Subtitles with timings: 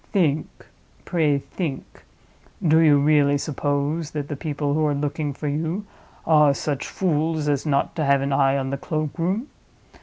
[0.11, 0.49] Think;
[1.05, 2.05] pray think!
[2.67, 5.85] Do you really suppose that the people who are looking for you
[6.25, 9.49] are such fools as not to have an eye on the cloakroom?